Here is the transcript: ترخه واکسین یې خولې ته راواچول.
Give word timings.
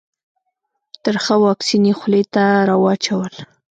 ترخه 1.03 1.35
واکسین 1.45 1.83
یې 1.89 1.93
خولې 1.99 2.23
ته 2.33 2.43
راواچول. 2.67 3.33